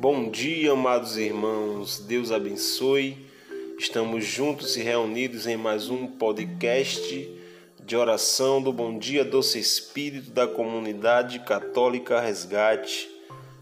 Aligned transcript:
Bom 0.00 0.30
dia, 0.30 0.72
amados 0.72 1.18
irmãos. 1.18 1.98
Deus 1.98 2.32
abençoe. 2.32 3.18
Estamos 3.78 4.24
juntos 4.24 4.74
e 4.74 4.80
reunidos 4.80 5.46
em 5.46 5.58
mais 5.58 5.90
um 5.90 6.06
podcast 6.06 7.30
de 7.84 7.96
oração 7.96 8.62
do 8.62 8.72
Bom 8.72 8.98
Dia 8.98 9.26
Doce 9.26 9.58
Espírito 9.58 10.30
da 10.30 10.46
Comunidade 10.48 11.40
Católica 11.40 12.18
Resgate. 12.18 13.10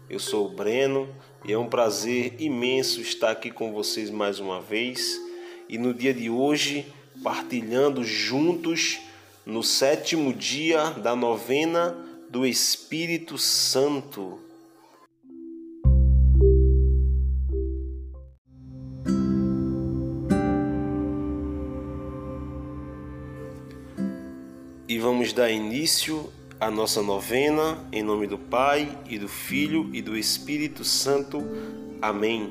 Eu 0.09 0.17
sou 0.17 0.45
o 0.45 0.49
Breno 0.49 1.13
e 1.43 1.51
é 1.51 1.57
um 1.57 1.67
prazer 1.67 2.35
imenso 2.39 3.01
estar 3.01 3.31
aqui 3.31 3.51
com 3.51 3.73
vocês 3.73 4.09
mais 4.09 4.39
uma 4.39 4.61
vez 4.61 5.19
e 5.67 5.77
no 5.77 5.93
dia 5.93 6.13
de 6.13 6.29
hoje 6.29 6.85
partilhando 7.21 8.01
juntos 8.01 8.97
no 9.45 9.61
sétimo 9.61 10.33
dia 10.33 10.91
da 10.91 11.17
novena 11.17 11.97
do 12.29 12.45
Espírito 12.45 13.37
Santo. 13.37 14.47
Vamos 25.29 25.33
dar 25.33 25.51
início 25.51 26.31
à 26.59 26.71
nossa 26.71 27.03
novena 27.03 27.77
em 27.91 28.01
nome 28.01 28.25
do 28.25 28.37
Pai 28.37 28.97
e 29.07 29.19
do 29.19 29.27
Filho 29.27 29.87
e 29.93 30.01
do 30.01 30.17
Espírito 30.17 30.83
Santo. 30.83 31.43
Amém. 32.01 32.49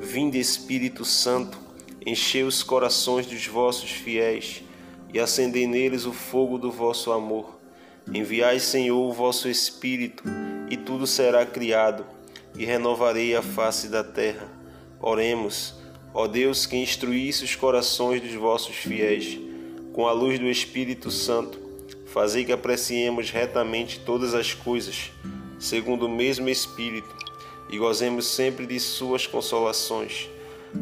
Vinde 0.00 0.38
Espírito 0.38 1.04
Santo, 1.04 1.58
enchei 2.06 2.42
os 2.42 2.62
corações 2.62 3.26
dos 3.26 3.46
vossos 3.46 3.90
fiéis 3.90 4.62
e 5.12 5.20
acendei 5.20 5.66
neles 5.66 6.06
o 6.06 6.14
fogo 6.14 6.56
do 6.56 6.70
vosso 6.70 7.12
amor. 7.12 7.60
Enviai, 8.10 8.58
Senhor, 8.58 9.06
o 9.06 9.12
vosso 9.12 9.46
Espírito, 9.46 10.24
e 10.70 10.78
tudo 10.78 11.06
será 11.06 11.44
criado, 11.44 12.06
e 12.56 12.64
renovarei 12.64 13.36
a 13.36 13.42
face 13.42 13.88
da 13.88 14.02
terra. 14.02 14.48
Oremos, 14.98 15.74
ó 16.14 16.26
Deus, 16.26 16.64
que 16.64 16.76
instruísse 16.76 17.44
os 17.44 17.54
corações 17.54 18.22
dos 18.22 18.32
vossos 18.32 18.76
fiéis, 18.76 19.38
com 19.92 20.06
a 20.06 20.12
luz 20.12 20.38
do 20.38 20.48
Espírito 20.48 21.10
Santo 21.10 21.63
Fazei 22.14 22.44
que 22.44 22.52
apreciemos 22.52 23.32
retamente 23.32 23.98
todas 23.98 24.34
as 24.34 24.54
coisas, 24.54 25.10
segundo 25.58 26.06
o 26.06 26.08
mesmo 26.08 26.48
Espírito, 26.48 27.12
e 27.68 27.76
gozemos 27.76 28.28
sempre 28.28 28.68
de 28.68 28.78
Suas 28.78 29.26
consolações. 29.26 30.28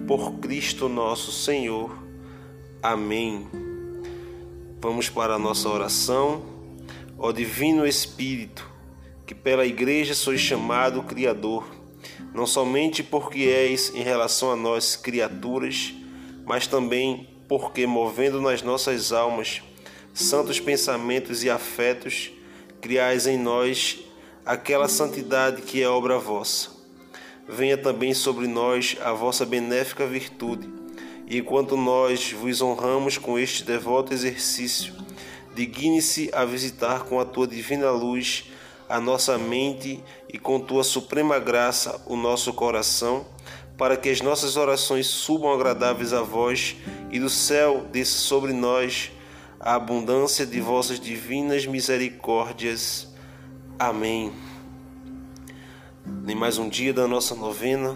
Por 0.07 0.35
Cristo 0.41 0.91
nosso 0.91 1.33
Senhor. 1.33 1.97
Amém. 2.83 3.49
Vamos 4.79 5.09
para 5.09 5.37
a 5.37 5.39
nossa 5.39 5.71
oração. 5.71 6.43
Ó 7.17 7.33
Divino 7.33 7.87
Espírito, 7.87 8.71
que 9.27 9.35
pela 9.35 9.65
Igreja 9.65 10.15
sois 10.15 10.39
chamado 10.39 11.03
Criador, 11.03 11.65
não 12.35 12.45
somente 12.45 13.03
porque 13.03 13.45
és 13.45 13.91
em 13.95 14.03
relação 14.03 14.53
a 14.53 14.57
nós 14.57 14.97
criaturas, 14.97 15.95
mas 16.45 16.67
também 16.67 17.27
porque, 17.49 17.87
movendo 17.87 18.39
nas 18.39 18.61
nossas 18.61 19.13
almas, 19.13 19.63
santos 20.13 20.61
pensamentos 20.61 21.43
e 21.43 21.51
afetos, 21.51 22.33
criais 22.81 23.27
em 23.27 23.39
nós 23.39 24.01
aquela 24.45 24.89
santidade 24.89 25.63
que 25.63 25.83
é 25.83 25.89
obra 25.89 26.19
vossa. 26.19 26.71
Venha 27.49 27.77
também 27.77 28.13
sobre 28.13 28.47
nós 28.47 28.97
a 29.03 29.13
vossa 29.13 29.47
benéfica 29.47 30.07
virtude, 30.07 30.69
e 31.27 31.39
enquanto 31.39 31.77
nós 31.77 32.33
vos 32.33 32.61
honramos 32.61 33.19
com 33.19 33.39
este 33.39 33.65
devoto 33.65 34.13
exercício, 34.13 34.95
digne-se 35.55 36.31
a 36.33 36.45
visitar 36.45 37.05
com 37.05 37.19
a 37.21 37.25
tua 37.25 37.47
divina 37.47 37.91
luz 37.91 38.45
a 38.89 39.01
nossa 39.01 39.39
mente 39.39 40.03
e 40.33 40.39
com 40.39 40.61
tua 40.61 40.85
suprema 40.85 41.39
graça 41.39 42.03
o 42.07 42.17
nosso 42.17 42.53
coração, 42.53 43.25
para 43.79 43.97
que 43.97 44.11
as 44.11 44.21
nossas 44.21 44.57
orações 44.57 45.07
subam 45.07 45.53
agradáveis 45.53 46.13
a 46.13 46.21
vós 46.21 46.77
e 47.11 47.19
do 47.19 47.31
céu 47.31 47.87
desça 47.91 48.19
sobre 48.19 48.53
nós 48.53 49.11
a 49.63 49.77
abundância 49.77 50.45
de 50.45 50.61
vossas 50.61 50.99
divinas 50.99 51.65
misericórdias. 51.67 53.07
Amém. 53.79 54.33
Em 56.27 56.35
mais 56.35 56.59
um 56.59 56.69
dia 56.69 56.93
da 56.93 57.07
nossa 57.07 57.37
novena, 57.37 57.95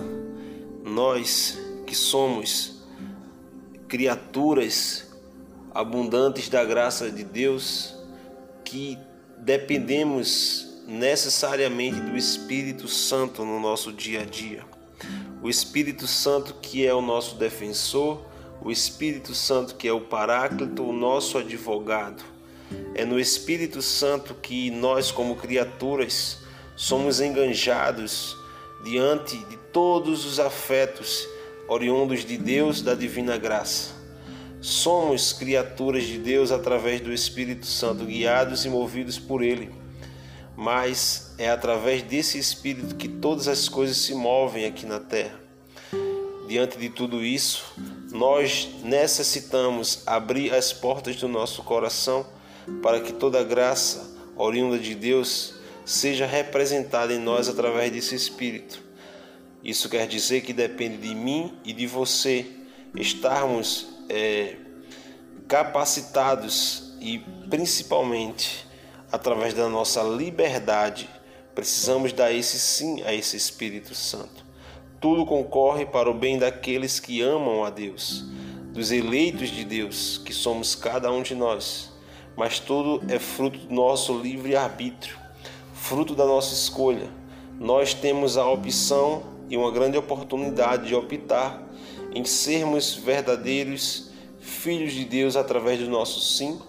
nós 0.85 1.59
que 1.85 1.95
somos 1.95 2.85
criaturas 3.89 5.13
abundantes 5.75 6.49
da 6.49 6.65
graça 6.65 7.11
de 7.11 7.25
Deus, 7.25 7.97
que 8.65 8.97
dependemos 9.37 10.85
necessariamente 10.87 12.01
do 12.01 12.17
Espírito 12.17 12.87
Santo 12.87 13.45
no 13.45 13.59
nosso 13.59 13.93
dia 13.93 14.21
a 14.21 14.25
dia. 14.25 14.65
O 15.43 15.51
Espírito 15.51 16.07
Santo 16.07 16.55
que 16.63 16.87
é 16.87 16.95
o 16.95 17.03
nosso 17.03 17.35
defensor, 17.35 18.25
o 18.61 18.71
Espírito 18.71 19.35
Santo, 19.35 19.75
que 19.75 19.87
é 19.87 19.93
o 19.93 20.01
Paráclito, 20.01 20.83
o 20.83 20.93
nosso 20.93 21.39
advogado. 21.39 22.23
É 22.95 23.05
no 23.05 23.21
Espírito 23.21 23.81
Santo 23.81 24.35
que 24.35 24.71
nós, 24.71 25.11
como 25.11 25.37
criaturas, 25.37 26.39
somos 26.75 27.21
enganjados 27.21 28.37
diante 28.85 29.37
de 29.37 29.57
todos 29.73 30.25
os 30.25 30.41
afetos 30.41 31.27
oriundos 31.69 32.25
de 32.25 32.37
Deus, 32.37 32.83
da 32.83 32.95
divina 32.95 33.37
graça. 33.37 33.95
Somos 34.61 35.33
criaturas 35.33 36.05
de 36.05 36.19
Deus 36.19 36.51
através 36.51 37.01
do 37.01 37.13
Espírito 37.13 37.67
Santo, 37.67 38.05
guiados 38.05 38.65
e 38.65 38.69
movidos 38.69 39.19
por 39.19 39.43
Ele. 39.43 39.71
Mas 40.57 41.35
é 41.39 41.51
através 41.51 42.03
desse 42.03 42.39
Espírito 42.39 42.95
que 42.95 43.09
todas 43.09 43.47
as 43.47 43.69
coisas 43.69 43.99
se 43.99 44.15
movem 44.15 44.65
aqui 44.65 44.87
na 44.87 44.99
terra. 44.99 45.46
Diante 46.47 46.79
de 46.79 46.89
tudo 46.89 47.25
isso, 47.25 47.65
nós 48.13 48.69
necessitamos 48.85 50.03
abrir 50.07 50.55
as 50.55 50.73
portas 50.73 51.17
do 51.17 51.27
nosso 51.27 51.63
coração 51.65 52.25
para 52.83 53.01
que 53.01 53.13
toda 53.13 53.43
graça 53.43 54.15
oriunda 54.37 54.79
de 54.79 54.95
Deus 54.95 55.55
seja 55.85 56.25
representada 56.25 57.13
em 57.13 57.19
nós 57.19 57.49
através 57.49 57.91
desse 57.91 58.15
Espírito. 58.15 58.81
Isso 59.63 59.89
quer 59.89 60.07
dizer 60.07 60.43
que 60.43 60.53
depende 60.53 60.99
de 60.99 61.15
mim 61.15 61.53
e 61.65 61.73
de 61.73 61.87
você 61.87 62.47
estarmos 62.95 63.89
é, 64.09 64.55
capacitados 65.49 66.95
e 67.01 67.19
principalmente 67.51 68.67
através 69.11 69.53
da 69.53 69.69
nossa 69.69 70.01
liberdade, 70.03 71.09
precisamos 71.57 72.13
dar 72.13 72.33
esse 72.33 72.59
sim 72.59 73.03
a 73.03 73.13
esse 73.13 73.37
Espírito 73.37 73.95
Santo. 73.97 74.46
Tudo 75.07 75.25
concorre 75.25 75.87
para 75.87 76.11
o 76.11 76.13
bem 76.13 76.37
daqueles 76.37 76.99
que 76.99 77.23
amam 77.23 77.65
a 77.65 77.71
Deus, 77.71 78.25
dos 78.73 78.91
eleitos 78.91 79.51
de 79.51 79.65
Deus, 79.65 80.19
que 80.19 80.33
somos 80.33 80.75
cada 80.75 81.13
um 81.13 81.23
de 81.23 81.33
nós. 81.33 81.93
Mas 82.37 82.59
tudo 82.59 83.01
é 83.09 83.17
fruto 83.17 83.57
do 83.57 83.73
nosso 83.73 84.19
livre-arbítrio, 84.19 85.17
fruto 85.73 86.13
da 86.13 86.27
nossa 86.27 86.53
escolha. 86.53 87.09
Nós 87.61 87.95
temos 87.95 88.37
a 88.37 88.51
opção 88.51 89.23
e 89.49 89.57
uma 89.57 89.71
grande 89.71 89.97
oportunidade 89.97 90.89
de 90.89 90.95
optar 90.97 91.63
em 92.13 92.25
sermos 92.25 92.93
verdadeiros 92.93 94.11
filhos 94.41 94.93
de 94.93 95.05
Deus 95.05 95.37
através 95.37 95.79
do 95.79 95.89
nosso 95.89 96.19
sim, 96.19 96.61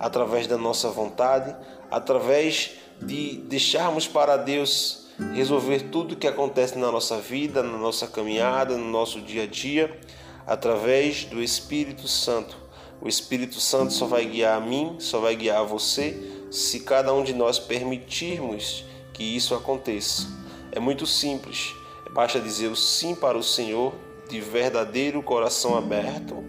através 0.00 0.46
da 0.46 0.56
nossa 0.56 0.88
vontade, 0.88 1.54
através 1.90 2.70
de 3.02 3.36
deixarmos 3.36 4.08
para 4.08 4.38
Deus 4.38 5.01
resolver 5.34 5.90
tudo 5.90 6.12
o 6.12 6.16
que 6.16 6.26
acontece 6.26 6.78
na 6.78 6.90
nossa 6.90 7.18
vida, 7.18 7.62
na 7.62 7.78
nossa 7.78 8.06
caminhada, 8.06 8.76
no 8.76 8.88
nosso 8.88 9.20
dia 9.20 9.44
a 9.44 9.46
dia, 9.46 9.98
através 10.46 11.24
do 11.24 11.42
Espírito 11.42 12.08
Santo. 12.08 12.56
O 13.00 13.08
Espírito 13.08 13.60
Santo 13.60 13.92
só 13.92 14.06
vai 14.06 14.24
guiar 14.24 14.56
a 14.56 14.60
mim, 14.60 14.96
só 14.98 15.20
vai 15.20 15.34
guiar 15.34 15.58
a 15.58 15.64
você, 15.64 16.46
se 16.50 16.80
cada 16.80 17.12
um 17.12 17.24
de 17.24 17.32
nós 17.32 17.58
permitirmos 17.58 18.84
que 19.12 19.24
isso 19.24 19.54
aconteça. 19.54 20.26
É 20.70 20.78
muito 20.78 21.06
simples, 21.06 21.74
basta 22.12 22.40
dizer 22.40 22.68
o 22.68 22.76
sim 22.76 23.14
para 23.14 23.36
o 23.36 23.42
Senhor 23.42 23.92
de 24.28 24.40
verdadeiro 24.40 25.22
coração 25.22 25.76
aberto, 25.76 26.44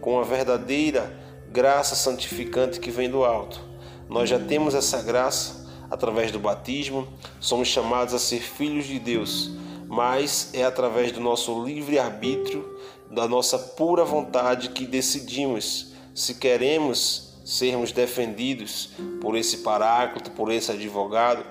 com 0.00 0.20
a 0.20 0.22
verdadeira 0.22 1.18
graça 1.50 1.94
santificante 1.94 2.78
que 2.78 2.90
vem 2.90 3.08
do 3.08 3.24
alto. 3.24 3.60
Nós 4.08 4.28
já 4.28 4.38
temos 4.38 4.74
essa 4.74 5.00
graça 5.02 5.63
através 5.94 6.32
do 6.32 6.40
batismo, 6.40 7.06
somos 7.40 7.68
chamados 7.68 8.12
a 8.12 8.18
ser 8.18 8.40
filhos 8.40 8.86
de 8.86 8.98
Deus, 8.98 9.50
mas 9.86 10.50
é 10.52 10.64
através 10.64 11.12
do 11.12 11.20
nosso 11.20 11.64
livre-arbítrio, 11.64 12.78
da 13.10 13.28
nossa 13.28 13.58
pura 13.58 14.04
vontade 14.04 14.70
que 14.70 14.86
decidimos 14.86 15.92
se 16.12 16.34
queremos 16.34 17.32
sermos 17.44 17.92
defendidos 17.92 18.90
por 19.20 19.36
esse 19.36 19.58
paráclito, 19.58 20.30
por 20.30 20.50
esse 20.50 20.72
advogado, 20.72 21.44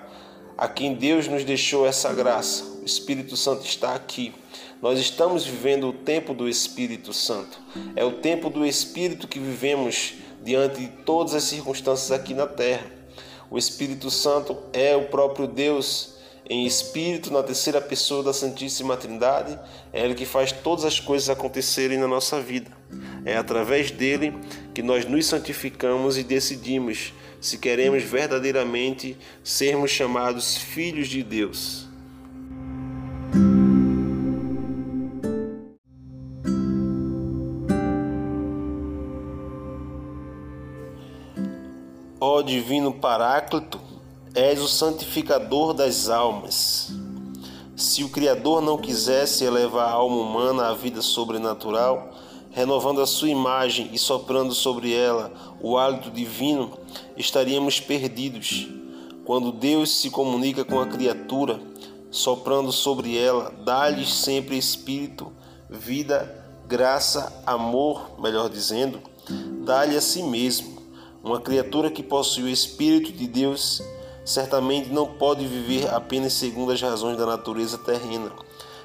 a 0.58 0.68
quem 0.68 0.94
Deus 0.94 1.26
nos 1.28 1.44
deixou 1.44 1.86
essa 1.86 2.12
graça. 2.12 2.64
O 2.82 2.84
Espírito 2.84 3.36
Santo 3.36 3.64
está 3.64 3.94
aqui. 3.94 4.34
Nós 4.82 4.98
estamos 4.98 5.46
vivendo 5.46 5.88
o 5.88 5.92
tempo 5.92 6.34
do 6.34 6.48
Espírito 6.48 7.12
Santo. 7.12 7.58
É 7.96 8.04
o 8.04 8.12
tempo 8.12 8.50
do 8.50 8.66
Espírito 8.66 9.26
que 9.26 9.38
vivemos 9.38 10.14
diante 10.42 10.80
de 10.80 10.88
todas 10.88 11.34
as 11.34 11.44
circunstâncias 11.44 12.12
aqui 12.12 12.34
na 12.34 12.46
terra. 12.46 13.03
O 13.54 13.58
Espírito 13.58 14.10
Santo 14.10 14.58
é 14.72 14.96
o 14.96 15.04
próprio 15.04 15.46
Deus 15.46 16.14
em 16.50 16.66
espírito, 16.66 17.32
na 17.32 17.40
terceira 17.40 17.80
pessoa 17.80 18.20
da 18.20 18.32
Santíssima 18.32 18.96
Trindade, 18.96 19.56
é 19.92 20.04
Ele 20.04 20.16
que 20.16 20.26
faz 20.26 20.50
todas 20.50 20.84
as 20.84 20.98
coisas 20.98 21.30
acontecerem 21.30 21.96
na 21.96 22.08
nossa 22.08 22.40
vida. 22.40 22.72
É 23.24 23.36
através 23.36 23.92
dele 23.92 24.34
que 24.74 24.82
nós 24.82 25.04
nos 25.04 25.26
santificamos 25.26 26.18
e 26.18 26.24
decidimos 26.24 27.12
se 27.40 27.56
queremos 27.56 28.02
verdadeiramente 28.02 29.16
sermos 29.44 29.92
chamados 29.92 30.56
filhos 30.56 31.06
de 31.06 31.22
Deus. 31.22 31.83
Divino 42.44 42.92
Paráclito, 42.92 43.80
és 44.34 44.60
o 44.60 44.68
santificador 44.68 45.72
das 45.72 46.08
almas. 46.08 46.92
Se 47.76 48.04
o 48.04 48.08
Criador 48.08 48.60
não 48.60 48.78
quisesse 48.78 49.44
elevar 49.44 49.88
a 49.88 49.92
alma 49.92 50.16
humana 50.16 50.68
à 50.68 50.74
vida 50.74 51.02
sobrenatural, 51.02 52.10
renovando 52.50 53.00
a 53.00 53.06
sua 53.06 53.28
imagem 53.28 53.90
e 53.92 53.98
soprando 53.98 54.54
sobre 54.54 54.94
ela 54.94 55.32
o 55.60 55.76
hálito 55.76 56.10
divino, 56.10 56.78
estaríamos 57.16 57.80
perdidos. 57.80 58.68
Quando 59.24 59.50
Deus 59.50 59.90
se 59.90 60.10
comunica 60.10 60.64
com 60.64 60.78
a 60.80 60.86
criatura, 60.86 61.58
soprando 62.10 62.70
sobre 62.70 63.16
ela, 63.18 63.52
dá-lhes 63.64 64.12
sempre 64.14 64.56
espírito, 64.56 65.32
vida, 65.68 66.44
graça, 66.68 67.42
amor, 67.46 68.10
melhor 68.20 68.48
dizendo, 68.48 69.00
dá-lhe 69.64 69.96
a 69.96 70.00
si 70.00 70.22
mesmo. 70.22 70.73
Uma 71.24 71.40
criatura 71.40 71.90
que 71.90 72.02
possui 72.02 72.42
o 72.42 72.48
Espírito 72.50 73.10
de 73.10 73.26
Deus 73.26 73.82
certamente 74.26 74.90
não 74.90 75.06
pode 75.06 75.46
viver 75.46 75.88
apenas 75.88 76.34
segundo 76.34 76.70
as 76.70 76.82
razões 76.82 77.16
da 77.16 77.24
natureza 77.24 77.78
terrena, 77.78 78.30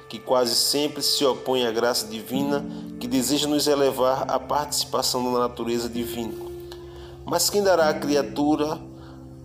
que 0.08 0.18
quase 0.18 0.54
sempre 0.54 1.02
se 1.02 1.22
opõe 1.22 1.66
à 1.66 1.70
graça 1.70 2.06
divina 2.06 2.64
que 2.98 3.06
deseja 3.06 3.46
nos 3.46 3.66
elevar 3.66 4.24
à 4.26 4.40
participação 4.40 5.30
da 5.30 5.38
natureza 5.38 5.86
divina. 5.86 6.32
Mas 7.26 7.50
quem 7.50 7.62
dará 7.62 7.90
à 7.90 7.94
criatura, 7.94 8.80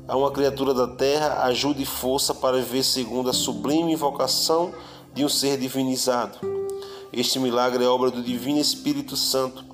a 0.08 0.16
uma 0.16 0.32
criatura 0.32 0.74
da 0.74 0.88
terra, 0.88 1.44
ajuda 1.44 1.82
e 1.82 1.86
força 1.86 2.34
para 2.34 2.56
viver 2.56 2.84
segundo 2.84 3.30
a 3.30 3.34
sublime 3.34 3.94
vocação 3.98 4.72
de 5.14 5.26
um 5.26 5.28
ser 5.30 5.58
divinizado? 5.58 6.38
Este 7.12 7.40
milagre 7.40 7.84
é 7.84 7.88
obra 7.90 8.10
do 8.10 8.24
Divino 8.24 8.58
Espírito 8.58 9.18
Santo, 9.18 9.66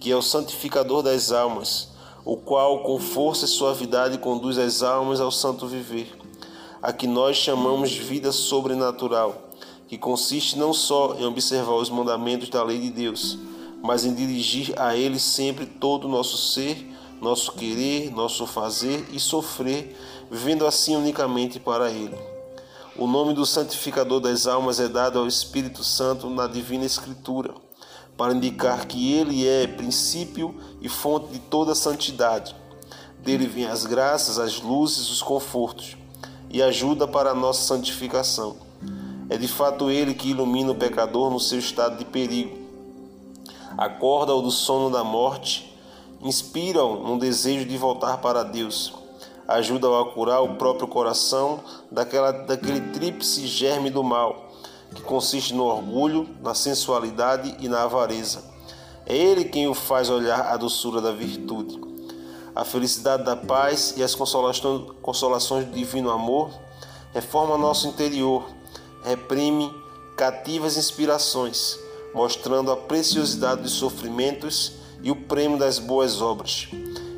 que 0.00 0.10
é 0.10 0.16
o 0.16 0.22
santificador 0.22 1.04
das 1.04 1.30
almas 1.30 1.93
o 2.24 2.36
qual 2.38 2.82
com 2.82 2.98
força 2.98 3.44
e 3.44 3.48
suavidade 3.48 4.16
conduz 4.16 4.56
as 4.56 4.82
almas 4.82 5.20
ao 5.20 5.30
santo 5.30 5.66
viver, 5.66 6.10
a 6.80 6.92
que 6.92 7.06
nós 7.06 7.36
chamamos 7.36 7.92
vida 7.92 8.32
sobrenatural, 8.32 9.50
que 9.86 9.98
consiste 9.98 10.58
não 10.58 10.72
só 10.72 11.14
em 11.18 11.26
observar 11.26 11.74
os 11.74 11.90
mandamentos 11.90 12.48
da 12.48 12.62
lei 12.62 12.78
de 12.78 12.90
Deus, 12.90 13.38
mas 13.82 14.06
em 14.06 14.14
dirigir 14.14 14.72
a 14.80 14.96
Ele 14.96 15.18
sempre 15.18 15.66
todo 15.66 16.06
o 16.06 16.10
nosso 16.10 16.38
ser, 16.38 16.90
nosso 17.20 17.52
querer, 17.52 18.10
nosso 18.10 18.46
fazer 18.46 19.06
e 19.12 19.20
sofrer, 19.20 19.94
vivendo 20.30 20.66
assim 20.66 20.96
unicamente 20.96 21.60
para 21.60 21.90
Ele. 21.90 22.16
O 22.96 23.06
nome 23.06 23.34
do 23.34 23.44
santificador 23.44 24.20
das 24.20 24.46
almas 24.46 24.80
é 24.80 24.88
dado 24.88 25.18
ao 25.18 25.26
Espírito 25.26 25.84
Santo 25.84 26.30
na 26.30 26.46
Divina 26.46 26.86
Escritura 26.86 27.52
para 28.16 28.34
indicar 28.34 28.86
que 28.86 29.12
Ele 29.12 29.46
é 29.46 29.66
princípio 29.66 30.54
e 30.80 30.88
fonte 30.88 31.32
de 31.32 31.38
toda 31.38 31.74
santidade. 31.74 32.54
Dele 33.18 33.46
vêm 33.46 33.66
as 33.66 33.86
graças, 33.86 34.38
as 34.38 34.60
luzes, 34.60 35.10
os 35.10 35.22
confortos 35.22 35.96
e 36.50 36.62
ajuda 36.62 37.08
para 37.08 37.30
a 37.30 37.34
nossa 37.34 37.62
santificação. 37.62 38.56
É 39.28 39.36
de 39.36 39.48
fato 39.48 39.90
Ele 39.90 40.14
que 40.14 40.30
ilumina 40.30 40.70
o 40.70 40.74
pecador 40.76 41.30
no 41.30 41.40
seu 41.40 41.58
estado 41.58 41.96
de 41.96 42.04
perigo. 42.04 42.56
Acorda-o 43.76 44.42
do 44.42 44.50
sono 44.50 44.90
da 44.90 45.02
morte, 45.02 45.74
inspira-o 46.22 47.08
no 47.08 47.18
desejo 47.18 47.64
de 47.64 47.76
voltar 47.76 48.18
para 48.18 48.44
Deus. 48.44 48.92
Ajuda-o 49.48 49.98
a 49.98 50.12
curar 50.12 50.42
o 50.42 50.54
próprio 50.54 50.86
coração 50.86 51.60
daquela, 51.90 52.30
daquele 52.30 52.80
tríplice 52.92 53.46
germe 53.46 53.90
do 53.90 54.02
mal 54.02 54.43
que 54.94 55.02
consiste 55.02 55.52
no 55.54 55.64
orgulho, 55.64 56.28
na 56.40 56.54
sensualidade 56.54 57.56
e 57.58 57.68
na 57.68 57.82
avareza. 57.82 58.44
É 59.06 59.16
Ele 59.16 59.44
quem 59.44 59.68
o 59.68 59.74
faz 59.74 60.08
olhar 60.08 60.40
a 60.52 60.56
doçura 60.56 61.00
da 61.00 61.12
virtude. 61.12 61.80
A 62.54 62.64
felicidade 62.64 63.24
da 63.24 63.36
paz 63.36 63.94
e 63.96 64.02
as 64.02 64.14
consolações 64.14 65.66
do 65.66 65.72
divino 65.72 66.10
amor 66.10 66.50
reforma 67.12 67.56
nosso 67.56 67.86
interior, 67.86 68.44
reprime 69.04 69.72
cativas 70.16 70.76
inspirações, 70.76 71.78
mostrando 72.12 72.72
a 72.72 72.76
preciosidade 72.76 73.62
dos 73.62 73.72
sofrimentos 73.72 74.72
e 75.02 75.10
o 75.10 75.16
prêmio 75.16 75.58
das 75.58 75.78
boas 75.78 76.20
obras. 76.20 76.68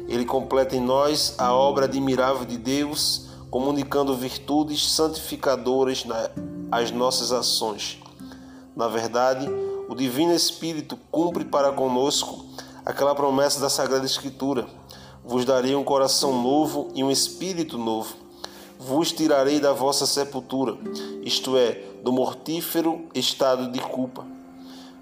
Ele 0.08 0.25
completa 0.25 0.76
em 0.76 0.81
nós 0.81 1.34
a 1.38 1.52
obra 1.52 1.87
admirável 1.87 2.44
de 2.44 2.56
Deus, 2.58 3.26
comunicando 3.50 4.14
virtudes 4.14 4.93
santificadoras 4.93 6.05
na 6.05 6.28
as 6.70 6.90
nossas 6.90 7.32
ações. 7.32 7.98
Na 8.74 8.88
verdade, 8.88 9.48
o 9.88 9.94
Divino 9.94 10.34
Espírito 10.34 10.98
cumpre 11.10 11.44
para 11.44 11.72
conosco 11.72 12.44
aquela 12.84 13.14
promessa 13.14 13.60
da 13.60 13.70
Sagrada 13.70 14.04
Escritura: 14.04 14.66
Vos 15.24 15.44
darei 15.44 15.74
um 15.74 15.84
coração 15.84 16.42
novo 16.42 16.88
e 16.94 17.02
um 17.02 17.10
espírito 17.10 17.78
novo. 17.78 18.14
Vos 18.78 19.10
tirarei 19.10 19.58
da 19.58 19.72
vossa 19.72 20.06
sepultura, 20.06 20.76
isto 21.22 21.56
é, 21.56 21.82
do 22.04 22.12
mortífero 22.12 23.06
estado 23.14 23.72
de 23.72 23.80
culpa. 23.80 24.24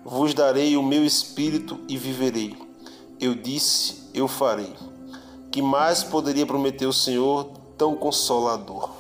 Vos 0.05 0.33
darei 0.33 0.77
o 0.77 0.83
meu 0.83 1.05
espírito 1.05 1.81
e 1.89 1.97
viverei. 1.97 2.57
Eu 3.21 3.35
disse, 3.35 4.05
eu 4.15 4.29
farei. 4.29 4.73
Que 5.51 5.61
mais 5.61 6.05
poderia 6.05 6.47
prometer 6.47 6.87
o 6.87 6.93
Senhor 6.93 7.51
tão 7.77 7.97
consolador? 7.97 8.91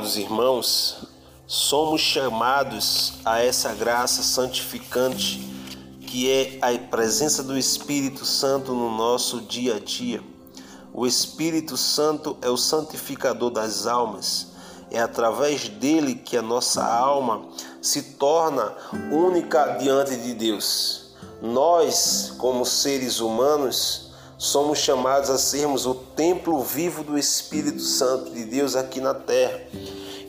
Amados 0.00 0.16
irmãos, 0.16 0.96
somos 1.46 2.00
chamados 2.00 3.12
a 3.22 3.40
essa 3.44 3.74
graça 3.74 4.22
santificante 4.22 5.46
que 6.06 6.30
é 6.30 6.58
a 6.62 6.78
presença 6.88 7.42
do 7.42 7.54
Espírito 7.54 8.24
Santo 8.24 8.72
no 8.72 8.90
nosso 8.96 9.42
dia 9.42 9.76
a 9.76 9.78
dia. 9.78 10.22
O 10.94 11.06
Espírito 11.06 11.76
Santo 11.76 12.34
é 12.40 12.48
o 12.48 12.56
santificador 12.56 13.50
das 13.50 13.86
almas. 13.86 14.52
É 14.90 14.98
através 14.98 15.68
dele 15.68 16.14
que 16.14 16.34
a 16.34 16.40
nossa 16.40 16.82
alma 16.82 17.46
se 17.82 18.14
torna 18.14 18.74
única 19.12 19.76
diante 19.76 20.16
de 20.16 20.32
Deus. 20.32 21.10
Nós, 21.42 22.32
como 22.38 22.64
seres 22.64 23.20
humanos, 23.20 24.09
somos 24.40 24.78
chamados 24.78 25.28
a 25.28 25.36
sermos 25.36 25.84
o 25.84 25.94
templo 25.94 26.64
vivo 26.64 27.04
do 27.04 27.18
Espírito 27.18 27.82
Santo 27.82 28.30
de 28.30 28.42
Deus 28.46 28.74
aqui 28.74 28.98
na 28.98 29.12
terra. 29.12 29.60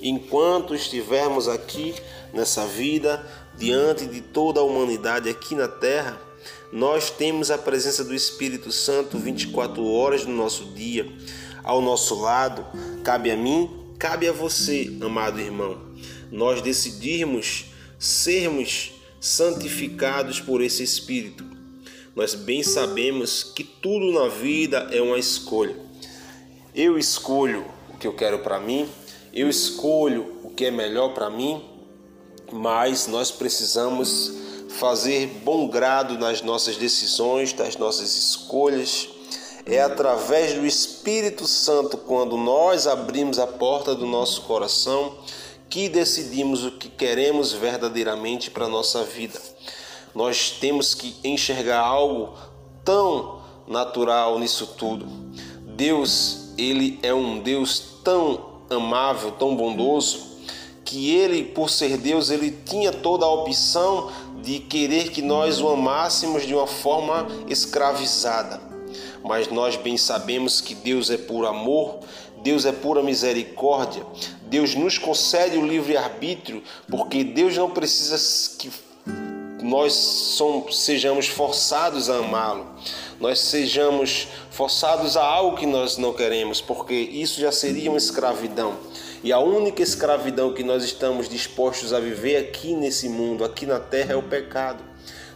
Enquanto 0.02 0.76
estivermos 0.76 1.48
aqui 1.48 1.96
nessa 2.34 2.66
vida, 2.66 3.26
diante 3.58 4.06
de 4.06 4.20
toda 4.20 4.60
a 4.60 4.64
humanidade 4.64 5.30
aqui 5.30 5.56
na 5.56 5.70
terra, 5.70 6.22
nós 6.74 7.10
temos 7.10 7.50
a 7.50 7.58
presença 7.58 8.04
do 8.04 8.14
Espírito 8.14 8.70
Santo 8.70 9.18
24 9.18 9.82
horas 9.90 10.26
no 10.26 10.36
nosso 10.36 10.66
dia, 10.66 11.10
ao 11.64 11.82
nosso 11.82 12.20
lado. 12.20 12.66
Cabe 13.06 13.32
a 13.32 13.38
mim, 13.38 13.94
cabe 13.98 14.28
a 14.28 14.34
você, 14.34 14.94
amado 15.00 15.40
irmão, 15.40 15.80
nós 16.30 16.62
decidirmos 16.62 17.68
sermos 17.98 18.92
santificados 19.22 20.42
por 20.42 20.62
esse 20.62 20.84
Espírito 20.84 21.51
nós 22.14 22.36
bem 22.36 22.62
sabemos 22.62 23.42
que 23.42 23.64
tudo 23.64 24.12
na 24.12 24.28
vida 24.28 24.90
é 24.92 25.02
uma 25.02 25.18
escolha. 25.18 25.78
Eu 26.76 26.98
escolho 26.98 27.66
o 27.90 27.98
que 27.98 28.06
eu 28.06 28.14
quero 28.14 28.40
para 28.40 28.60
mim, 28.60 28.88
eu 29.34 29.50
escolho 29.50 30.36
o 30.44 30.50
que 30.50 30.66
é 30.66 30.72
melhor 30.72 31.14
para 31.14 31.30
mim, 31.30 31.64
mas 32.52 33.08
nós 33.08 33.32
precisamos 33.32 34.34
fazer 34.78 35.28
bom 35.46 35.70
grado 35.70 36.18
nas 36.18 36.42
nossas 36.42 36.76
decisões, 36.76 37.54
das 37.54 37.78
nossas 37.78 38.14
escolhas. 38.18 39.08
É 39.66 39.82
através 39.82 40.54
do 40.56 40.66
Espírito 40.66 41.48
Santo, 41.48 41.96
quando 41.96 42.36
nós 42.36 42.88
abrimos 42.88 43.40
a 43.40 43.48
porta 43.48 43.96
do 43.96 44.06
nosso 44.06 44.42
coração, 44.42 45.18
que 45.70 45.88
decidimos 45.88 46.66
o 46.66 46.72
que 46.72 46.90
queremos 46.90 47.54
verdadeiramente 47.54 48.52
para 48.52 48.66
a 48.66 48.70
nossa 48.70 49.02
vida 49.06 49.40
nós 50.14 50.52
temos 50.52 50.94
que 50.94 51.16
enxergar 51.24 51.80
algo 51.80 52.34
tão 52.84 53.40
natural 53.68 54.38
nisso 54.40 54.68
tudo. 54.78 55.08
Deus, 55.66 56.54
ele 56.58 57.00
é 57.02 57.14
um 57.14 57.40
Deus 57.40 58.00
tão 58.04 58.52
amável, 58.70 59.32
tão 59.32 59.56
bondoso, 59.56 60.32
que 60.84 61.10
ele, 61.10 61.44
por 61.44 61.70
ser 61.70 61.98
Deus, 61.98 62.30
ele 62.30 62.52
tinha 62.52 62.92
toda 62.92 63.26
a 63.26 63.32
opção 63.32 64.12
de 64.42 64.60
querer 64.60 65.10
que 65.12 65.22
nós 65.22 65.62
o 65.62 65.70
amássemos 65.70 66.46
de 66.46 66.54
uma 66.54 66.68
forma 66.68 67.28
escravizada. 67.48 68.60
Mas 69.24 69.50
nós 69.50 69.76
bem 69.76 69.98
sabemos 69.98 70.60
que 70.60 70.74
Deus 70.74 71.10
é 71.10 71.18
por 71.18 71.46
amor, 71.46 72.00
Deus 72.44 72.66
é 72.66 72.72
pura 72.72 73.04
misericórdia, 73.04 74.04
Deus 74.48 74.74
nos 74.76 74.98
concede 74.98 75.58
o 75.58 75.66
livre-arbítrio, 75.66 76.64
porque 76.90 77.24
Deus 77.24 77.56
não 77.56 77.70
precisa 77.70 78.58
que 78.58 78.70
nós 79.62 79.94
somos, 79.94 80.80
sejamos 80.80 81.28
forçados 81.28 82.10
a 82.10 82.18
amá-lo, 82.18 82.66
nós 83.20 83.40
sejamos 83.40 84.28
forçados 84.50 85.16
a 85.16 85.24
algo 85.24 85.58
que 85.58 85.66
nós 85.66 85.98
não 85.98 86.14
queremos, 86.14 86.60
porque 86.60 86.94
isso 86.94 87.40
já 87.40 87.52
seria 87.52 87.90
uma 87.90 87.98
escravidão. 87.98 88.76
E 89.24 89.32
a 89.32 89.40
única 89.40 89.84
escravidão 89.84 90.54
que 90.54 90.64
nós 90.64 90.84
estamos 90.84 91.30
dispostos 91.30 91.94
a 91.94 92.00
viver 92.00 92.38
aqui 92.38 92.74
nesse 92.74 93.08
mundo, 93.08 93.46
aqui 93.46 93.68
na 93.68 93.80
terra, 93.80 94.14
é 94.14 94.16
o 94.16 94.24
pecado. 94.24 94.84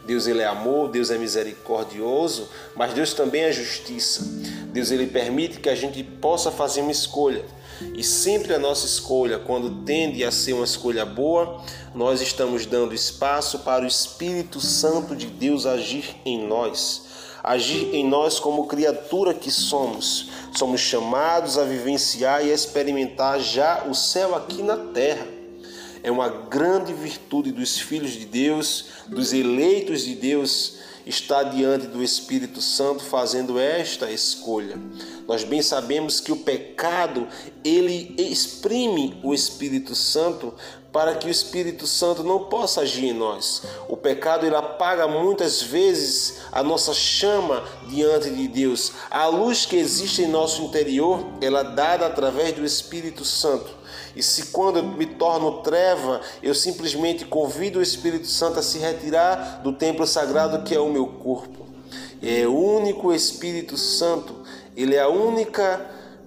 Deus 0.05 0.27
ele 0.27 0.41
é 0.41 0.45
amor, 0.45 0.89
Deus 0.89 1.11
é 1.11 1.17
misericordioso, 1.17 2.49
mas 2.75 2.93
Deus 2.93 3.13
também 3.13 3.43
é 3.43 3.51
justiça. 3.51 4.23
Deus 4.71 4.91
ele 4.91 5.07
permite 5.07 5.59
que 5.59 5.69
a 5.69 5.75
gente 5.75 6.03
possa 6.03 6.51
fazer 6.51 6.81
uma 6.81 6.91
escolha. 6.91 7.43
E 7.81 8.03
sempre 8.03 8.53
a 8.53 8.59
nossa 8.59 8.85
escolha, 8.85 9.39
quando 9.39 9.83
tende 9.83 10.23
a 10.23 10.31
ser 10.31 10.53
uma 10.53 10.65
escolha 10.65 11.05
boa, 11.05 11.61
nós 11.93 12.21
estamos 12.21 12.65
dando 12.65 12.93
espaço 12.93 13.59
para 13.59 13.83
o 13.83 13.87
Espírito 13.87 14.59
Santo 14.59 15.15
de 15.15 15.27
Deus 15.27 15.65
agir 15.65 16.15
em 16.25 16.47
nós. 16.47 17.05
Agir 17.43 17.93
em 17.93 18.07
nós 18.07 18.39
como 18.39 18.67
criatura 18.67 19.33
que 19.33 19.51
somos. 19.51 20.29
Somos 20.55 20.81
chamados 20.81 21.57
a 21.57 21.63
vivenciar 21.63 22.45
e 22.45 22.51
experimentar 22.51 23.39
já 23.39 23.85
o 23.87 23.93
céu 23.93 24.35
aqui 24.35 24.63
na 24.63 24.77
terra 24.77 25.34
é 26.05 26.11
uma 26.11 26.29
grande 26.29 26.93
virtude 26.93 27.51
dos 27.51 27.79
filhos 27.79 28.11
de 28.11 28.27
Deus, 28.27 28.85
dos 29.07 29.33
eleitos 29.33 30.03
de 30.03 30.13
Deus, 30.13 30.75
estar 31.03 31.41
diante 31.45 31.87
do 31.87 32.03
Espírito 32.03 32.61
Santo 32.61 33.03
fazendo 33.03 33.57
esta 33.57 34.11
escolha. 34.11 34.77
Nós 35.27 35.43
bem 35.43 35.63
sabemos 35.63 36.19
que 36.19 36.31
o 36.31 36.37
pecado, 36.37 37.27
ele 37.63 38.13
exprime 38.19 39.19
o 39.23 39.33
Espírito 39.33 39.95
Santo 39.95 40.53
para 40.93 41.15
que 41.15 41.27
o 41.27 41.31
Espírito 41.31 41.87
Santo 41.87 42.23
não 42.23 42.43
possa 42.43 42.81
agir 42.81 43.05
em 43.05 43.13
nós. 43.13 43.63
O 43.89 43.97
pecado 43.97 44.45
ele 44.45 44.55
apaga 44.55 45.07
muitas 45.07 45.59
vezes 45.59 46.41
a 46.51 46.61
nossa 46.61 46.93
chama 46.93 47.63
diante 47.89 48.29
de 48.29 48.47
Deus. 48.47 48.91
A 49.09 49.25
luz 49.25 49.65
que 49.65 49.75
existe 49.75 50.21
em 50.21 50.27
nosso 50.27 50.61
interior, 50.61 51.25
ela 51.41 51.61
é 51.61 51.75
dada 51.75 52.05
através 52.05 52.53
do 52.53 52.63
Espírito 52.63 53.25
Santo. 53.25 53.84
E 54.15 54.23
se 54.23 54.47
quando 54.47 54.77
eu 54.77 54.83
me 54.83 55.05
torno 55.05 55.61
treva, 55.61 56.21
eu 56.41 56.55
simplesmente 56.55 57.25
convido 57.25 57.79
o 57.79 57.81
Espírito 57.81 58.27
Santo 58.27 58.59
a 58.59 58.63
se 58.63 58.77
retirar 58.77 59.61
do 59.63 59.73
templo 59.73 60.05
sagrado 60.05 60.63
que 60.63 60.73
é 60.73 60.79
o 60.79 60.89
meu 60.89 61.07
corpo. 61.07 61.65
É 62.21 62.47
o 62.47 62.57
único 62.57 63.13
Espírito 63.13 63.77
Santo, 63.77 64.35
ele 64.75 64.95
é 64.95 65.01
a 65.01 65.09
única 65.09 65.85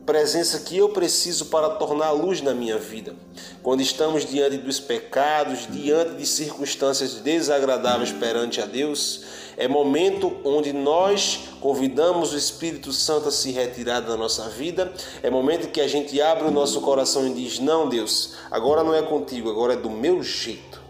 presença 0.08 0.60
que 0.60 0.78
eu 0.78 0.88
preciso 0.88 1.46
para 1.46 1.68
tornar 1.68 2.12
luz 2.12 2.40
na 2.40 2.54
minha 2.54 2.78
vida. 2.78 3.14
Quando 3.62 3.82
estamos 3.82 4.24
diante 4.24 4.56
dos 4.56 4.80
pecados, 4.80 5.66
diante 5.70 6.14
de 6.14 6.24
circunstâncias 6.26 7.14
desagradáveis 7.16 8.10
perante 8.10 8.58
a 8.58 8.64
Deus, 8.64 9.22
é 9.58 9.66
momento 9.66 10.36
onde 10.44 10.72
nós 10.72 11.48
convidamos 11.60 12.32
o 12.32 12.36
Espírito 12.36 12.92
Santo 12.92 13.28
a 13.28 13.32
se 13.32 13.50
retirar 13.50 14.00
da 14.00 14.16
nossa 14.16 14.48
vida. 14.48 14.92
É 15.20 15.28
momento 15.28 15.72
que 15.72 15.80
a 15.80 15.88
gente 15.88 16.22
abre 16.22 16.46
o 16.46 16.50
nosso 16.52 16.80
coração 16.80 17.26
e 17.26 17.34
diz: 17.34 17.58
Não, 17.58 17.88
Deus, 17.88 18.34
agora 18.52 18.84
não 18.84 18.94
é 18.94 19.02
contigo, 19.02 19.50
agora 19.50 19.72
é 19.72 19.76
do 19.76 19.90
meu 19.90 20.22
jeito. 20.22 20.80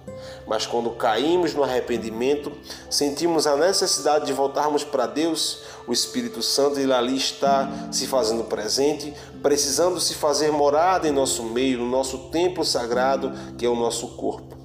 Mas 0.47 0.67
quando 0.67 0.91
caímos 0.91 1.55
no 1.55 1.65
arrependimento, 1.65 2.53
sentimos 2.91 3.47
a 3.47 3.57
necessidade 3.57 4.27
de 4.27 4.35
voltarmos 4.35 4.85
para 4.85 5.07
Deus, 5.07 5.63
o 5.87 5.93
Espírito 5.93 6.43
Santo 6.43 6.79
ele 6.79 6.93
ali 6.93 7.17
está 7.17 7.71
se 7.91 8.07
fazendo 8.07 8.45
presente, 8.45 9.15
precisando 9.43 9.99
se 9.99 10.15
fazer 10.15 10.51
morada 10.51 11.09
em 11.09 11.13
nosso 11.13 11.43
meio, 11.43 11.79
no 11.79 11.89
nosso 11.89 12.31
templo 12.31 12.65
sagrado, 12.65 13.33
que 13.57 13.65
é 13.65 13.69
o 13.69 13.77
nosso 13.77 14.09
corpo. 14.09 14.57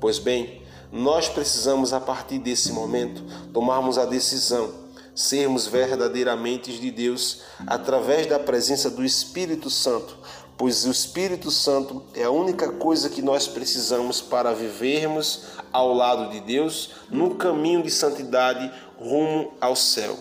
Pois 0.00 0.18
bem, 0.18 0.63
nós 0.94 1.28
precisamos, 1.28 1.92
a 1.92 2.00
partir 2.00 2.38
desse 2.38 2.70
momento, 2.70 3.20
tomarmos 3.52 3.98
a 3.98 4.04
decisão, 4.04 4.70
sermos 5.12 5.66
verdadeiramente 5.66 6.78
de 6.78 6.88
Deus 6.92 7.42
através 7.66 8.28
da 8.28 8.38
presença 8.38 8.88
do 8.88 9.04
Espírito 9.04 9.68
Santo, 9.68 10.16
pois 10.56 10.84
o 10.84 10.92
Espírito 10.92 11.50
Santo 11.50 12.00
é 12.14 12.22
a 12.22 12.30
única 12.30 12.70
coisa 12.70 13.10
que 13.10 13.20
nós 13.20 13.48
precisamos 13.48 14.20
para 14.20 14.54
vivermos 14.54 15.46
ao 15.72 15.92
lado 15.92 16.30
de 16.30 16.38
Deus 16.38 16.92
no 17.10 17.34
caminho 17.34 17.82
de 17.82 17.90
santidade 17.90 18.70
rumo 18.96 19.52
ao 19.60 19.74
céu. 19.74 20.16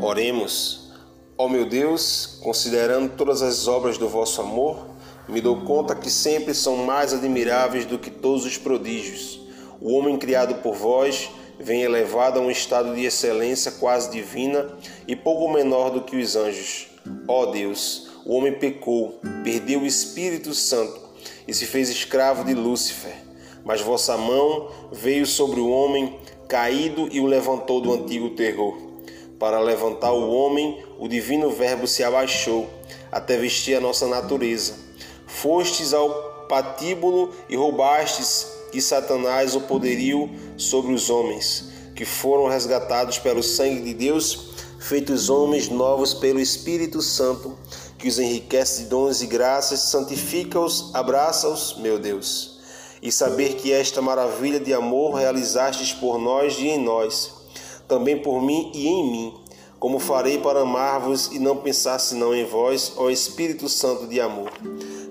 Oremos. 0.00 0.81
Ó 1.38 1.48
meu 1.48 1.64
Deus, 1.64 2.38
considerando 2.42 3.16
todas 3.16 3.40
as 3.40 3.66
obras 3.66 3.96
do 3.96 4.06
vosso 4.06 4.42
amor, 4.42 4.86
me 5.26 5.40
dou 5.40 5.62
conta 5.62 5.94
que 5.94 6.10
sempre 6.10 6.52
são 6.52 6.76
mais 6.76 7.14
admiráveis 7.14 7.86
do 7.86 7.98
que 7.98 8.10
todos 8.10 8.44
os 8.44 8.58
prodígios. 8.58 9.40
O 9.80 9.94
homem 9.94 10.18
criado 10.18 10.56
por 10.56 10.74
vós 10.74 11.30
vem 11.58 11.82
elevado 11.82 12.38
a 12.38 12.42
um 12.42 12.50
estado 12.50 12.94
de 12.94 13.04
excelência 13.04 13.72
quase 13.72 14.10
divina 14.10 14.68
e 15.08 15.16
pouco 15.16 15.50
menor 15.50 15.90
do 15.90 16.02
que 16.02 16.16
os 16.16 16.36
anjos. 16.36 16.88
Ó 17.26 17.46
Deus, 17.46 18.08
o 18.26 18.34
homem 18.34 18.52
pecou, 18.52 19.18
perdeu 19.42 19.80
o 19.80 19.86
Espírito 19.86 20.52
Santo 20.52 21.00
e 21.48 21.54
se 21.54 21.64
fez 21.64 21.88
escravo 21.88 22.44
de 22.44 22.52
Lúcifer. 22.52 23.16
Mas 23.64 23.80
vossa 23.80 24.18
mão 24.18 24.68
veio 24.92 25.24
sobre 25.24 25.60
o 25.60 25.70
homem 25.70 26.18
caído 26.46 27.08
e 27.10 27.20
o 27.20 27.26
levantou 27.26 27.80
do 27.80 27.92
antigo 27.92 28.30
terror 28.30 28.91
para 29.42 29.58
levantar 29.58 30.12
o 30.12 30.30
homem, 30.30 30.84
o 31.00 31.08
divino 31.08 31.50
Verbo 31.50 31.88
se 31.88 32.04
abaixou 32.04 32.70
até 33.10 33.36
vestir 33.36 33.74
a 33.74 33.80
nossa 33.80 34.06
natureza. 34.06 34.74
Fostes 35.26 35.92
ao 35.92 36.46
patíbulo 36.48 37.34
e 37.48 37.56
roubastes 37.56 38.46
de 38.72 38.80
Satanás 38.80 39.56
o 39.56 39.62
poderio 39.62 40.30
sobre 40.56 40.94
os 40.94 41.10
homens, 41.10 41.70
que 41.96 42.04
foram 42.04 42.46
resgatados 42.46 43.18
pelo 43.18 43.42
sangue 43.42 43.80
de 43.80 43.94
Deus, 43.94 44.52
feitos 44.78 45.28
homens 45.28 45.68
novos 45.68 46.14
pelo 46.14 46.38
Espírito 46.38 47.02
Santo, 47.02 47.58
que 47.98 48.06
os 48.06 48.20
enriquece 48.20 48.84
de 48.84 48.90
dons 48.90 49.22
e 49.22 49.26
graças, 49.26 49.80
santifica-os, 49.90 50.94
abraça-os, 50.94 51.78
meu 51.78 51.98
Deus. 51.98 52.60
E 53.02 53.10
saber 53.10 53.54
que 53.54 53.72
esta 53.72 54.00
maravilha 54.00 54.60
de 54.60 54.72
amor 54.72 55.14
realizastes 55.14 55.92
por 55.92 56.16
nós 56.16 56.56
e 56.60 56.68
em 56.68 56.78
nós 56.78 57.41
também 57.92 58.16
por 58.16 58.40
mim 58.40 58.70
e 58.72 58.88
em 58.88 59.10
mim, 59.10 59.34
como 59.78 59.98
farei 59.98 60.38
para 60.38 60.60
amar-vos 60.60 61.26
e 61.30 61.38
não 61.38 61.58
pensar 61.58 61.98
senão 61.98 62.34
em 62.34 62.42
vós, 62.42 62.94
ó 62.96 63.10
Espírito 63.10 63.68
Santo 63.68 64.06
de 64.06 64.18
amor. 64.18 64.50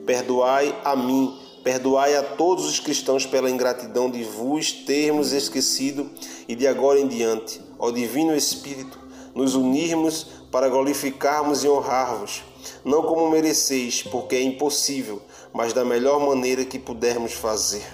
Perdoai 0.04 0.76
a 0.84 0.96
mim, 0.96 1.32
perdoai 1.64 2.16
a 2.16 2.24
todos 2.24 2.66
os 2.66 2.80
cristãos 2.80 3.24
pela 3.24 3.52
ingratidão 3.52 4.10
de 4.10 4.24
vos 4.24 4.72
termos 4.72 5.32
esquecido 5.32 6.10
e 6.48 6.56
de 6.56 6.66
agora 6.66 7.00
em 7.00 7.08
diante, 7.08 7.62
ó 7.78 7.92
Divino 7.92 8.36
Espírito, 8.36 8.98
nos 9.36 9.54
unirmos 9.54 10.26
para 10.52 10.68
glorificarmos 10.68 11.64
e 11.64 11.70
honrar-vos, 11.70 12.44
não 12.84 13.04
como 13.04 13.30
mereceis, 13.30 14.02
porque 14.02 14.36
é 14.36 14.42
impossível, 14.42 15.22
mas 15.54 15.72
da 15.72 15.86
melhor 15.86 16.20
maneira 16.20 16.66
que 16.66 16.80
pudermos 16.80 17.34
fazer. 17.34 17.86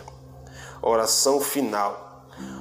Oração 0.81 1.41
final. 1.41 2.06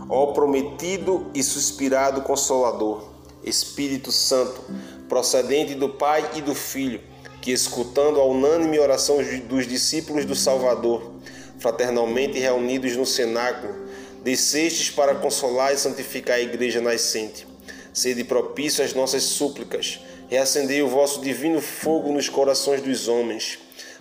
Ó 0.09 0.27
prometido 0.33 1.31
e 1.35 1.43
suspirado 1.43 2.23
Consolador, 2.23 3.09
Espírito 3.43 4.13
Santo, 4.13 4.61
procedente 5.09 5.75
do 5.75 5.89
Pai 5.89 6.31
e 6.37 6.41
do 6.41 6.55
Filho, 6.55 7.01
que 7.43 7.51
escutando 7.51 8.21
a 8.21 8.25
unânime 8.25 8.79
oração 8.79 9.19
dos 9.49 9.67
discípulos 9.67 10.25
do 10.25 10.37
Salvador, 10.37 11.11
fraternalmente 11.59 12.39
reunidos 12.39 12.97
no 12.97 13.05
cenáculo, 13.05 13.75
descestes 14.23 14.91
para 14.91 15.17
consolar 15.17 15.75
e 15.75 15.79
santificar 15.79 16.37
a 16.37 16.41
igreja 16.41 16.81
nascente. 16.81 17.45
Sede 17.93 18.23
propício 18.23 18.85
às 18.85 18.95
nossas 18.95 19.25
súplicas, 19.25 20.01
reacendei 20.29 20.83
o 20.83 20.89
vosso 20.89 21.21
divino 21.21 21.61
fogo 21.61 22.13
nos 22.13 22.29
corações 22.29 22.81
dos 22.81 23.09
homens. 23.09 23.59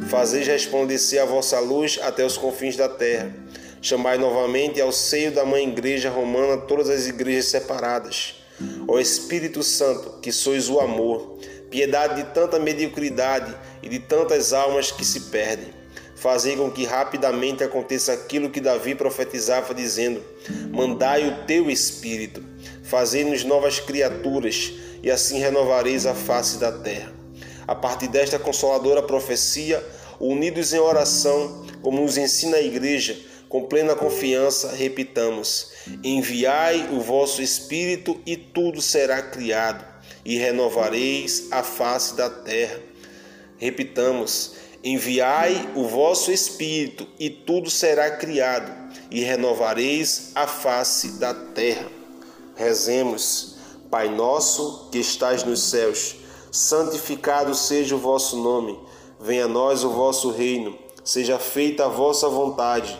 Fazeis 0.08 0.46
resplandecer 0.46 1.20
a 1.22 1.26
vossa 1.26 1.60
luz 1.60 1.98
até 2.02 2.24
os 2.24 2.38
confins 2.38 2.76
da 2.76 2.90
terra 2.90 3.45
Chamai 3.86 4.18
novamente 4.18 4.82
ao 4.82 4.92
seio 4.92 5.32
da 5.32 5.46
Mãe 5.46 5.70
Igreja 5.70 6.10
Romana 6.10 6.58
todas 6.58 6.89
as 6.89 7.06
igrejas 7.06 7.46
separadas. 7.46 8.44
Ó 8.88 8.98
Espírito 8.98 9.62
Santo, 9.62 10.20
que 10.24 10.32
sois 10.32 10.68
o 10.72 10.80
amor, 10.80 11.38
piedade 11.70 12.24
de 12.24 12.34
tanta 12.34 12.58
mediocridade 12.58 13.56
e 13.84 13.88
de 13.88 14.00
tantas 14.00 14.54
almas 14.54 14.92
que 14.92 15.06
se 15.06 15.30
perdem. 15.30 15.68
Fazei 16.15 16.56
com 16.56 16.72
que 16.72 16.84
rapidamente 16.84 17.63
aconteça 17.63 18.12
aquilo 18.12 18.50
que 18.50 18.60
Davi 18.60 18.96
profetizava, 18.96 19.72
dizendo: 19.72 20.20
Mandai 20.72 21.27
o 21.27 21.46
teu 21.46 21.70
Espírito. 21.70 22.44
fazei-nos 22.82 23.44
novas 23.44 23.80
criaturas, 23.80 24.74
e 25.04 25.12
assim 25.12 25.38
renovareis 25.38 26.08
a 26.08 26.15
face 26.15 26.58
da 26.58 26.72
terra. 26.72 27.13
A 27.68 27.75
partir 27.75 28.08
desta 28.08 28.39
consoladora 28.39 29.04
profecia, 29.04 29.86
unidos 30.20 30.74
em 30.74 30.80
oração, 30.80 31.63
como 31.84 32.01
nos 32.01 32.18
ensina 32.18 32.58
a 32.58 32.62
igreja, 32.63 33.15
com 33.50 33.64
plena 33.66 33.96
confiança, 33.96 34.72
repitamos: 34.72 35.72
Enviai 36.04 36.90
o 36.92 37.00
vosso 37.00 37.42
Espírito 37.42 38.20
e 38.25 38.36
tudo 38.36 38.82
será 38.82 39.22
criado, 39.22 39.86
e 40.24 40.38
renovareis 40.38 41.48
a 41.52 41.64
face 41.64 42.16
da 42.16 42.30
terra. 42.30 42.80
Repitamos: 43.58 44.56
Enviai 44.84 45.70
o 45.75 45.88
vosso 45.88 46.32
Espírito 46.32 47.08
e 47.20 47.30
tudo 47.30 47.70
será 47.70 48.12
criado, 48.12 48.72
e 49.10 49.22
renovareis 49.22 50.32
a 50.36 50.48
face 50.48 51.20
da 51.20 51.34
terra. 51.34 51.88
Rezemos, 52.56 53.56
Pai 53.90 54.10
nosso 54.10 54.90
que 54.92 54.98
estás 54.98 55.44
nos 55.44 55.62
céus, 55.62 56.16
santificado 56.52 57.54
seja 57.54 57.96
o 57.96 58.00
vosso 58.00 58.38
nome, 58.38 58.78
venha 59.20 59.46
a 59.46 59.48
nós 59.48 59.84
o 59.84 59.92
vosso 59.92 60.32
reino, 60.32 60.78
seja 61.04 61.38
feita 61.38 61.86
a 61.86 61.88
vossa 61.90 62.28
vontade, 62.28 63.00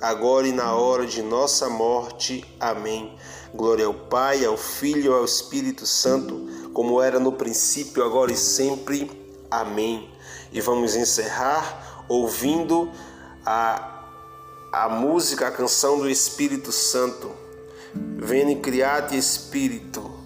agora 0.00 0.46
e 0.46 0.52
na 0.52 0.74
hora 0.74 1.06
de 1.06 1.22
nossa 1.22 1.68
morte. 1.68 2.44
Amém. 2.58 3.16
Glória 3.54 3.86
ao 3.86 3.94
Pai, 3.94 4.44
ao 4.44 4.56
Filho 4.56 5.12
e 5.12 5.14
ao 5.14 5.24
Espírito 5.24 5.86
Santo, 5.86 6.48
como 6.72 7.00
era 7.00 7.18
no 7.18 7.32
princípio, 7.32 8.04
agora 8.04 8.32
e 8.32 8.36
sempre. 8.36 9.10
Amém. 9.50 10.10
E 10.52 10.60
vamos 10.60 10.94
encerrar 10.94 12.04
ouvindo 12.08 12.90
a, 13.44 14.04
a 14.72 14.88
música, 14.88 15.48
a 15.48 15.50
canção 15.50 15.98
do 15.98 16.08
Espírito 16.08 16.72
Santo. 16.72 17.30
Veni 17.94 18.56
criati 18.56 19.16
Espírito 19.16 20.17